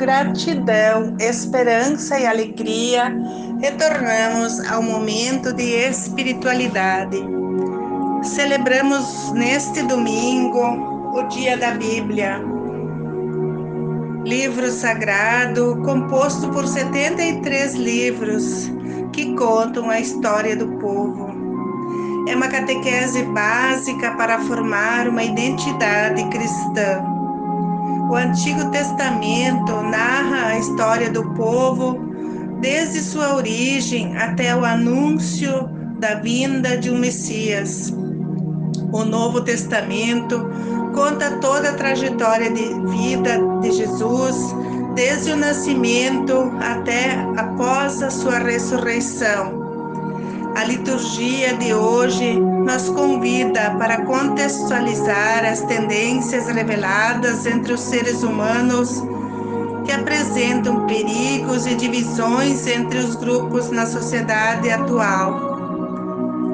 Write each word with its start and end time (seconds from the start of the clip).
gratidão, 0.00 1.14
esperança 1.20 2.18
e 2.18 2.26
alegria, 2.26 3.14
retornamos 3.60 4.58
ao 4.70 4.82
momento 4.82 5.52
de 5.52 5.62
espiritualidade. 5.62 7.18
Celebramos 8.22 9.30
neste 9.32 9.82
domingo 9.82 11.12
o 11.14 11.22
Dia 11.28 11.58
da 11.58 11.72
Bíblia, 11.72 12.40
livro 14.24 14.70
sagrado 14.70 15.78
composto 15.84 16.48
por 16.48 16.66
73 16.66 17.74
livros 17.74 18.70
que 19.12 19.34
contam 19.34 19.90
a 19.90 20.00
história 20.00 20.56
do 20.56 20.78
povo. 20.78 21.28
É 22.26 22.34
uma 22.34 22.48
catequese 22.48 23.22
básica 23.24 24.12
para 24.12 24.38
formar 24.40 25.06
uma 25.08 25.22
identidade 25.22 26.26
cristã. 26.30 27.09
O 28.10 28.16
Antigo 28.16 28.72
Testamento 28.72 29.72
narra 29.82 30.48
a 30.48 30.58
história 30.58 31.08
do 31.08 31.32
povo 31.34 31.96
desde 32.60 33.00
sua 33.00 33.36
origem 33.36 34.16
até 34.16 34.54
o 34.54 34.64
anúncio 34.64 35.68
da 36.00 36.16
vinda 36.16 36.76
de 36.76 36.90
um 36.90 36.98
Messias. 36.98 37.94
O 38.92 39.04
Novo 39.04 39.42
Testamento 39.42 40.50
conta 40.92 41.38
toda 41.38 41.70
a 41.70 41.74
trajetória 41.74 42.50
de 42.50 42.74
vida 42.90 43.38
de 43.62 43.70
Jesus, 43.70 44.56
desde 44.96 45.30
o 45.30 45.36
nascimento 45.36 46.50
até 46.58 47.12
após 47.36 48.02
a 48.02 48.10
sua 48.10 48.40
ressurreição. 48.40 49.59
A 50.56 50.64
liturgia 50.64 51.54
de 51.54 51.72
hoje 51.72 52.38
nos 52.38 52.88
convida 52.90 53.70
para 53.78 54.04
contextualizar 54.04 55.44
as 55.44 55.62
tendências 55.62 56.48
reveladas 56.48 57.46
entre 57.46 57.72
os 57.72 57.80
seres 57.80 58.22
humanos 58.22 59.02
que 59.84 59.92
apresentam 59.92 60.86
perigos 60.86 61.66
e 61.66 61.74
divisões 61.74 62.66
entre 62.66 62.98
os 62.98 63.14
grupos 63.14 63.70
na 63.70 63.86
sociedade 63.86 64.70
atual. 64.70 65.50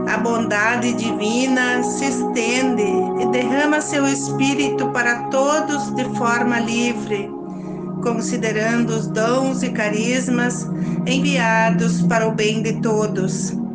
A 0.08 0.18
bondade 0.18 0.92
divina 0.92 1.82
se 1.82 2.04
estende 2.04 2.86
e 3.20 3.26
derrama 3.32 3.80
seu 3.80 4.06
espírito 4.06 4.88
para 4.90 5.24
todos 5.24 5.90
de 5.94 6.04
forma 6.16 6.60
livre, 6.60 7.30
considerando 8.02 8.90
os 8.90 9.08
dons 9.08 9.62
e 9.62 9.70
carismas 9.70 10.66
enviados 11.06 12.02
para 12.02 12.28
o 12.28 12.32
bem 12.32 12.62
de 12.62 12.74
todos. 12.74 13.65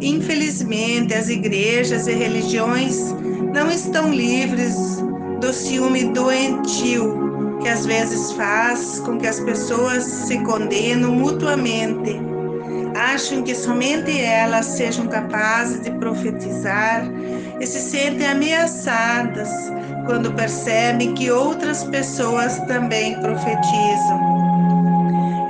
Infelizmente, 0.00 1.14
as 1.14 1.28
igrejas 1.28 2.06
e 2.06 2.12
religiões 2.12 3.12
não 3.52 3.70
estão 3.70 4.12
livres 4.12 4.76
do 5.40 5.52
ciúme 5.52 6.04
doentio 6.04 7.28
que 7.60 7.68
às 7.68 7.84
vezes 7.84 8.32
faz 8.32 9.00
com 9.00 9.18
que 9.18 9.26
as 9.26 9.40
pessoas 9.40 10.04
se 10.04 10.38
condenam 10.44 11.12
mutuamente. 11.12 12.20
Acham 12.94 13.42
que 13.42 13.54
somente 13.54 14.20
elas 14.20 14.66
sejam 14.66 15.06
capazes 15.06 15.82
de 15.82 15.90
profetizar 15.92 17.02
e 17.60 17.66
se 17.66 17.80
sentem 17.80 18.26
ameaçadas 18.26 19.48
quando 20.06 20.32
percebem 20.32 21.14
que 21.14 21.30
outras 21.30 21.84
pessoas 21.84 22.58
também 22.60 23.20
profetizam. 23.20 24.38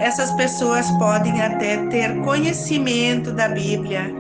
Essas 0.01 0.31
pessoas 0.33 0.91
podem 0.93 1.41
até 1.41 1.77
ter 1.89 2.17
conhecimento 2.23 3.33
da 3.33 3.49
Bíblia, 3.49 4.13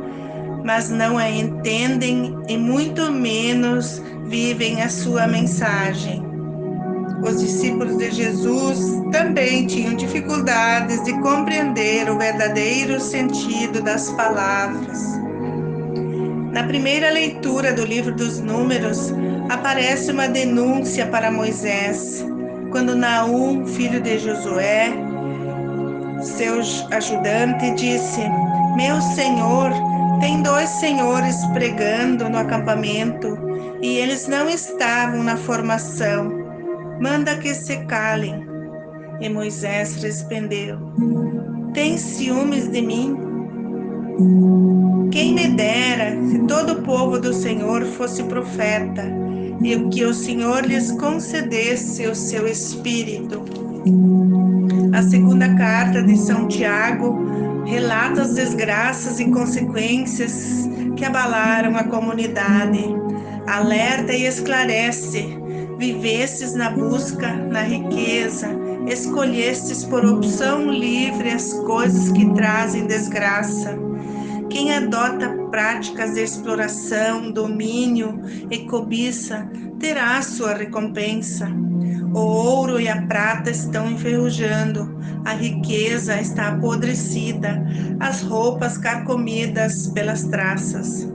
mas 0.64 0.91
não 0.91 1.19
a 1.19 1.31
entendem 1.31 2.37
e 2.48 2.56
muito 2.56 3.11
menos 3.11 4.03
vivem 4.27 4.83
a 4.83 4.89
sua 4.89 5.27
mensagem. 5.27 6.23
Os 7.23 7.41
discípulos 7.41 7.97
de 7.98 8.11
Jesus 8.12 8.78
também 9.10 9.66
tinham 9.66 9.94
dificuldades 9.94 11.03
de 11.03 11.12
compreender 11.21 12.09
o 12.09 12.19
verdadeiro 12.19 13.00
sentido 13.00 13.83
das 13.83 14.10
palavras. 14.12 15.19
Na 16.53 16.62
primeira 16.65 17.10
leitura 17.10 17.72
do 17.72 17.84
livro 17.84 18.15
dos 18.15 18.41
Números, 18.41 19.12
aparece 19.49 20.12
uma 20.12 20.28
denúncia 20.28 21.06
para 21.06 21.31
Moisés, 21.31 22.25
quando 22.71 22.94
Naum, 22.94 23.66
filho 23.66 24.00
de 24.00 24.19
Josué, 24.19 24.93
seu 26.22 26.60
ajudante, 26.91 27.71
disse: 27.72 28.21
Meu 28.77 29.00
senhor, 29.00 29.71
tem 30.21 30.43
dois 30.43 30.69
senhores 30.69 31.37
pregando 31.53 32.29
no 32.29 32.39
acampamento 32.39 33.39
e 33.81 33.99
eles 33.99 34.27
não 34.27 34.49
estavam 34.49 35.23
na 35.23 35.37
formação. 35.37 36.31
Manda 37.01 37.37
que 37.37 37.55
se 37.55 37.77
calem. 37.87 38.47
E 39.21 39.28
Moisés 39.28 39.97
respondeu: 40.03 40.78
Tem 41.73 41.97
ciúmes 41.97 42.69
de 42.69 42.83
mim? 42.83 43.17
Quem 45.11 45.34
me 45.34 45.49
dera 45.49 46.17
se 46.28 46.39
todo 46.41 46.75
o 46.75 46.83
povo 46.83 47.19
do 47.19 47.33
Senhor 47.33 47.84
fosse 47.84 48.23
profeta 48.25 49.05
e 49.62 49.89
que 49.91 50.05
o 50.05 50.15
Senhor 50.15 50.65
lhes 50.65 50.93
concedesse 50.93 52.07
o 52.07 52.15
seu 52.15 52.47
espírito. 52.47 53.45
A 54.98 55.03
segunda 55.03 55.54
carta 55.54 56.03
de 56.03 56.16
São 56.16 56.48
Tiago 56.48 57.62
relata 57.64 58.22
as 58.22 58.34
desgraças 58.34 59.20
e 59.20 59.31
consequências 59.31 60.69
que 60.97 61.04
abalaram 61.04 61.76
a 61.76 61.84
comunidade. 61.84 62.84
Alerta 63.47 64.12
e 64.12 64.26
esclarece. 64.26 65.38
Vivestes 65.78 66.54
na 66.54 66.70
busca, 66.70 67.32
na 67.32 67.62
riqueza, 67.62 68.48
escolhestes 68.88 69.84
por 69.84 70.04
opção 70.04 70.69
livre 70.69 71.30
as 71.30 71.53
coisas 71.53 72.10
que 72.10 72.34
trazem 72.34 72.88
desgraça. 72.88 73.78
Quem 74.50 74.75
adota 74.75 75.28
práticas 75.53 76.15
de 76.15 76.25
exploração, 76.25 77.30
domínio 77.30 78.20
e 78.50 78.66
cobiça 78.66 79.48
terá 79.78 80.20
sua 80.22 80.54
recompensa. 80.54 81.68
O 82.15 82.21
ouro 82.21 82.81
e 82.81 82.89
a 82.89 83.03
prata 83.03 83.51
estão 83.51 83.91
enferrujando, 83.91 84.99
a 85.25 85.35
riqueza 85.35 86.19
está 86.19 86.49
apodrecida, 86.49 87.63
as 88.01 88.23
roupas 88.23 88.79
carcomidas 88.79 89.89
pelas 89.89 90.25
traças. 90.25 91.07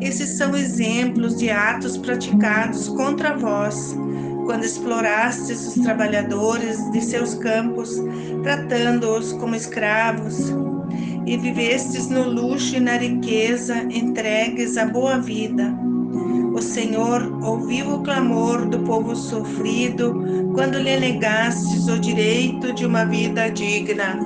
Esses 0.00 0.36
são 0.36 0.54
exemplos 0.54 1.36
de 1.36 1.50
atos 1.50 1.96
praticados 1.96 2.88
contra 2.88 3.36
vós, 3.36 3.96
quando 4.44 4.64
explorastes 4.64 5.66
os 5.68 5.82
trabalhadores 5.82 6.78
de 6.92 7.00
seus 7.00 7.34
campos, 7.34 7.90
tratando-os 8.42 9.32
como 9.32 9.54
escravos, 9.54 10.52
e 11.26 11.38
vivestes 11.38 12.08
no 12.08 12.28
luxo 12.28 12.76
e 12.76 12.80
na 12.80 12.98
riqueza, 12.98 13.82
entregues 13.90 14.76
à 14.76 14.84
boa 14.84 15.18
vida 15.18 15.74
o 16.54 16.62
Senhor 16.62 17.42
ouviu 17.42 17.96
o 17.96 18.02
clamor 18.04 18.64
do 18.66 18.78
povo 18.80 19.16
sofrido 19.16 20.52
quando 20.54 20.78
lhe 20.78 20.96
negastes 20.96 21.88
o 21.88 21.98
direito 21.98 22.72
de 22.72 22.86
uma 22.86 23.04
vida 23.04 23.50
digna. 23.50 24.20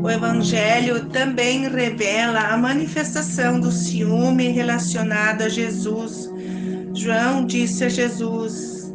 O 0.00 0.08
Evangelho 0.08 1.06
também 1.06 1.68
revela 1.68 2.52
a 2.52 2.56
manifestação 2.56 3.58
do 3.58 3.72
ciúme 3.72 4.50
relacionado 4.50 5.42
a 5.42 5.48
Jesus. 5.48 6.30
João 6.94 7.44
disse 7.44 7.84
a 7.84 7.88
Jesus: 7.88 8.92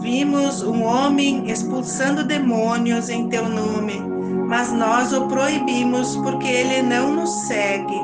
Vimos 0.00 0.62
um 0.62 0.84
homem 0.84 1.50
expulsando 1.50 2.22
demônios 2.22 3.08
em 3.08 3.28
teu 3.28 3.48
nome, 3.48 4.00
mas 4.48 4.72
nós 4.72 5.12
o 5.12 5.26
proibimos 5.26 6.14
porque 6.18 6.46
ele 6.46 6.82
não 6.82 7.12
nos 7.16 7.30
segue. 7.48 8.00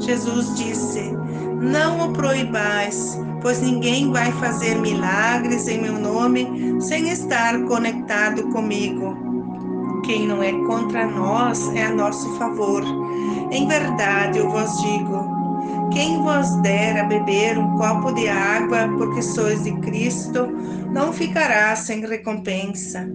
Jesus 0.00 0.54
disse: 0.54 1.16
não 1.62 2.08
o 2.08 2.12
proibais, 2.12 3.16
pois 3.40 3.60
ninguém 3.62 4.10
vai 4.10 4.32
fazer 4.32 4.74
milagres 4.74 5.68
em 5.68 5.80
meu 5.80 5.92
nome 5.92 6.80
sem 6.80 7.08
estar 7.08 7.62
conectado 7.64 8.42
comigo. 8.48 9.16
Quem 10.04 10.26
não 10.26 10.42
é 10.42 10.52
contra 10.66 11.06
nós 11.06 11.72
é 11.76 11.84
a 11.84 11.94
nosso 11.94 12.28
favor. 12.36 12.82
Em 13.52 13.68
verdade 13.68 14.38
eu 14.38 14.50
vos 14.50 14.76
digo: 14.82 15.24
quem 15.92 16.20
vos 16.20 16.50
der 16.62 16.98
a 16.98 17.04
beber 17.04 17.56
um 17.56 17.76
copo 17.76 18.12
de 18.12 18.28
água 18.28 18.88
porque 18.98 19.22
sois 19.22 19.62
de 19.62 19.72
Cristo, 19.80 20.48
não 20.90 21.12
ficará 21.12 21.76
sem 21.76 22.04
recompensa. 22.04 23.08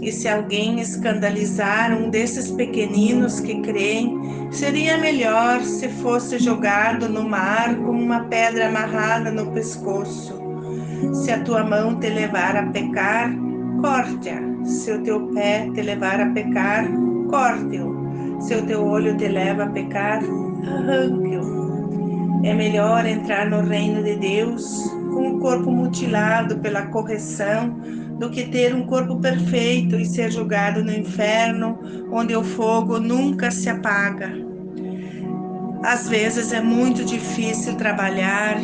E 0.00 0.12
se 0.12 0.28
alguém 0.28 0.80
escandalizar 0.80 1.92
um 1.92 2.08
desses 2.08 2.50
pequeninos 2.50 3.40
que 3.40 3.60
creem, 3.62 4.16
seria 4.50 4.96
melhor 4.98 5.60
se 5.62 5.88
fosse 5.88 6.38
jogado 6.38 7.08
no 7.08 7.28
mar 7.28 7.74
com 7.76 7.90
uma 7.90 8.20
pedra 8.24 8.68
amarrada 8.68 9.30
no 9.30 9.50
pescoço. 9.52 10.38
Se 11.12 11.32
a 11.32 11.42
tua 11.42 11.64
mão 11.64 11.98
te 11.98 12.08
levar 12.08 12.56
a 12.56 12.66
pecar, 12.66 13.30
corte-a. 13.80 14.40
Se 14.64 14.92
o 14.92 15.02
teu 15.02 15.28
pé 15.28 15.68
te 15.74 15.82
levar 15.82 16.20
a 16.20 16.30
pecar, 16.30 16.88
corte-o. 17.28 18.40
Se 18.40 18.54
o 18.54 18.66
teu 18.66 18.84
olho 18.84 19.16
te 19.16 19.28
leva 19.28 19.64
a 19.64 19.70
pecar, 19.70 20.22
arranque-o. 20.64 21.67
É 22.44 22.54
melhor 22.54 23.04
entrar 23.04 23.50
no 23.50 23.62
reino 23.62 24.02
de 24.02 24.14
Deus 24.14 24.92
com 25.12 25.30
o 25.30 25.40
corpo 25.40 25.70
mutilado 25.70 26.58
pela 26.58 26.86
correção 26.86 27.70
do 28.18 28.30
que 28.30 28.44
ter 28.44 28.74
um 28.74 28.86
corpo 28.86 29.16
perfeito 29.16 29.96
e 29.96 30.06
ser 30.06 30.30
julgado 30.30 30.82
no 30.84 30.92
inferno, 30.92 31.78
onde 32.12 32.36
o 32.36 32.44
fogo 32.44 33.00
nunca 33.00 33.50
se 33.50 33.68
apaga. 33.68 34.32
Às 35.82 36.08
vezes 36.08 36.52
é 36.52 36.60
muito 36.60 37.04
difícil 37.04 37.74
trabalhar 37.74 38.56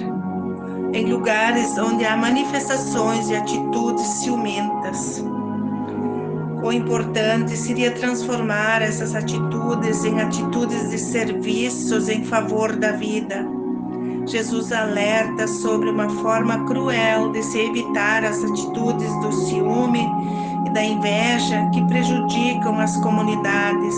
em 0.92 1.06
lugares 1.06 1.76
onde 1.76 2.04
há 2.04 2.16
manifestações 2.16 3.28
e 3.28 3.34
atitudes 3.34 4.06
ciumentas. 4.06 5.24
O 6.62 6.72
importante 6.72 7.56
seria 7.56 7.90
transformar 7.90 8.82
essas 8.82 9.14
atitudes 9.14 10.04
em 10.04 10.20
atitudes 10.20 10.90
de 10.90 10.98
serviços 10.98 12.08
em 12.08 12.24
favor 12.24 12.74
da 12.76 12.92
vida 12.92 13.53
Jesus 14.26 14.72
alerta 14.72 15.46
sobre 15.46 15.90
uma 15.90 16.08
forma 16.08 16.64
cruel 16.64 17.30
de 17.30 17.42
se 17.42 17.58
evitar 17.58 18.24
as 18.24 18.42
atitudes 18.42 19.12
do 19.20 19.32
ciúme 19.32 20.06
e 20.66 20.70
da 20.70 20.82
inveja 20.82 21.68
que 21.72 21.84
prejudicam 21.86 22.78
as 22.80 22.96
comunidades 22.98 23.94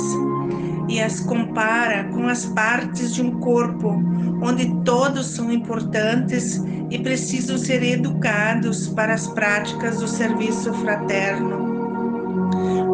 e 0.89 1.01
as 1.01 1.21
compara 1.21 2.05
com 2.13 2.27
as 2.27 2.45
partes 2.47 3.15
de 3.15 3.23
um 3.23 3.39
corpo 3.41 4.03
onde 4.43 4.67
todos 4.85 5.27
são 5.27 5.51
importantes 5.51 6.63
e 6.91 6.99
precisam 6.99 7.57
ser 7.57 7.83
educados 7.83 8.89
para 8.89 9.15
as 9.15 9.27
práticas 9.29 10.01
do 10.01 10.09
serviço 10.09 10.73
fraterno. 10.75 11.66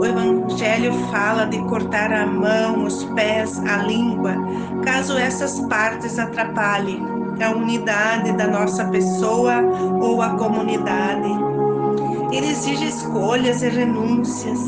O 0.02 0.04
Evangelho 0.04 0.92
fala 1.12 1.44
de 1.44 1.58
cortar 1.68 2.12
a 2.12 2.26
mão, 2.26 2.86
os 2.86 3.04
pés, 3.14 3.56
a 3.60 3.84
língua, 3.84 4.34
caso 4.84 5.16
essas 5.16 5.60
partes 5.68 6.18
atrapalhem 6.18 7.06
a 7.40 7.50
unidade 7.50 8.32
da 8.32 8.48
nossa 8.48 8.84
pessoa 8.86 9.62
ou 10.00 10.20
a 10.20 10.30
comunidade. 10.30 11.28
Ele 12.32 12.48
exige 12.48 12.84
escolhas 12.84 13.62
e 13.62 13.68
renúncias. 13.68 14.58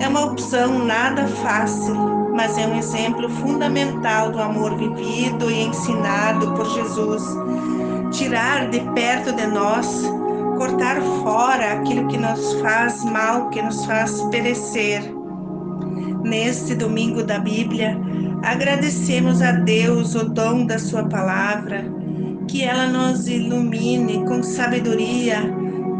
É 0.00 0.08
uma 0.08 0.24
opção 0.24 0.78
nada 0.86 1.26
fácil, 1.26 1.94
mas 2.34 2.56
é 2.56 2.66
um 2.66 2.78
exemplo 2.78 3.28
fundamental 3.28 4.32
do 4.32 4.40
amor 4.40 4.74
vivido 4.76 5.50
e 5.50 5.64
ensinado 5.64 6.50
por 6.52 6.64
Jesus. 6.70 7.22
Tirar 8.10 8.70
de 8.70 8.80
perto 8.94 9.32
de 9.34 9.46
nós, 9.48 10.02
cortar 10.62 11.00
fora 11.22 11.72
aquilo 11.72 12.06
que 12.06 12.16
nos 12.16 12.60
faz 12.60 13.04
mal, 13.04 13.50
que 13.50 13.60
nos 13.60 13.84
faz 13.84 14.22
perecer. 14.30 15.02
Neste 16.22 16.74
domingo 16.74 17.22
da 17.24 17.38
Bíblia, 17.38 17.98
Agradecemos 18.42 19.40
a 19.40 19.52
Deus 19.52 20.16
o 20.16 20.24
dom 20.24 20.66
da 20.66 20.76
Sua 20.76 21.04
palavra, 21.04 21.84
que 22.48 22.64
ela 22.64 22.88
nos 22.88 23.28
ilumine 23.28 24.24
com 24.26 24.42
sabedoria 24.42 25.38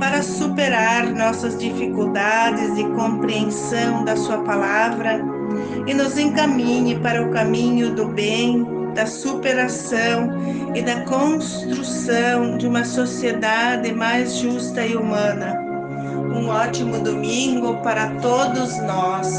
para 0.00 0.22
superar 0.24 1.06
nossas 1.14 1.56
dificuldades 1.56 2.74
de 2.74 2.82
compreensão 2.96 4.04
da 4.04 4.16
Sua 4.16 4.38
palavra 4.38 5.24
e 5.86 5.94
nos 5.94 6.18
encaminhe 6.18 6.98
para 6.98 7.24
o 7.24 7.30
caminho 7.30 7.94
do 7.94 8.08
bem, 8.08 8.66
da 8.94 9.06
superação 9.06 10.30
e 10.74 10.82
da 10.82 11.02
construção 11.02 12.56
de 12.58 12.66
uma 12.66 12.84
sociedade 12.84 13.92
mais 13.92 14.36
justa 14.36 14.84
e 14.84 14.96
humana. 14.96 15.58
Um 16.34 16.48
ótimo 16.48 16.98
domingo 16.98 17.78
para 17.82 18.14
todos 18.20 18.78
nós. 18.82 19.32